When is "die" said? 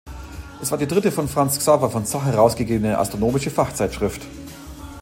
0.79-0.87